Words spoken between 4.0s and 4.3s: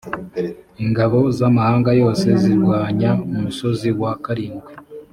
wa